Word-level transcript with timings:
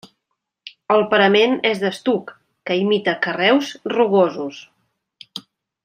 El 0.93 1.03
parament 1.11 1.53
és 1.71 1.83
d'estuc 1.83 2.33
que 2.71 2.79
imita 2.85 3.15
carreus 3.27 3.71
rugosos. 3.97 4.67